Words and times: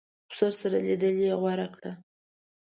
خسر 0.33 0.51
سره 0.61 0.77
اوسېدل 0.79 1.15
یې 1.25 1.33
غوره 1.41 1.67
کړه. 1.75 1.91